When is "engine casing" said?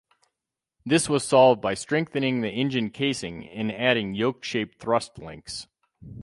2.49-3.47